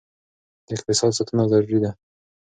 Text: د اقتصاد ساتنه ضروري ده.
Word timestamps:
د 0.65 0.67
اقتصاد 0.77 1.11
ساتنه 1.17 1.43
ضروري 1.51 1.77
ده. 1.83 1.91